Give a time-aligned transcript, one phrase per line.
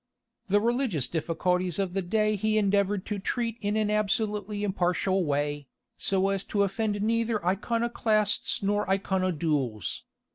[0.47, 5.67] The religious difficulties of the day he endeavoured to treat in an absolutely impartial way,
[5.95, 10.01] so as to offend neither Iconoclasts nor Iconodules.